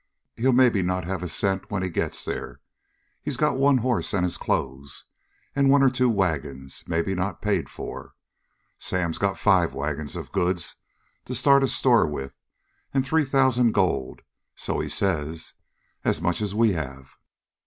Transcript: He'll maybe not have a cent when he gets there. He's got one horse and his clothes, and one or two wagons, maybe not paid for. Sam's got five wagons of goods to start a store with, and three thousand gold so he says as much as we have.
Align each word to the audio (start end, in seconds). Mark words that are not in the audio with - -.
He'll 0.35 0.51
maybe 0.51 0.81
not 0.81 1.05
have 1.05 1.21
a 1.21 1.27
cent 1.27 1.69
when 1.69 1.83
he 1.83 1.89
gets 1.91 2.25
there. 2.25 2.59
He's 3.21 3.37
got 3.37 3.57
one 3.57 3.77
horse 3.77 4.15
and 4.15 4.23
his 4.23 4.35
clothes, 4.35 5.05
and 5.55 5.69
one 5.69 5.83
or 5.83 5.91
two 5.91 6.09
wagons, 6.09 6.83
maybe 6.87 7.13
not 7.13 7.39
paid 7.39 7.69
for. 7.69 8.15
Sam's 8.79 9.19
got 9.19 9.37
five 9.37 9.75
wagons 9.75 10.15
of 10.15 10.31
goods 10.31 10.77
to 11.25 11.35
start 11.35 11.61
a 11.61 11.67
store 11.67 12.07
with, 12.07 12.33
and 12.91 13.05
three 13.05 13.25
thousand 13.25 13.73
gold 13.73 14.23
so 14.55 14.79
he 14.79 14.89
says 14.89 15.53
as 16.03 16.19
much 16.19 16.41
as 16.41 16.55
we 16.55 16.71
have. 16.71 17.13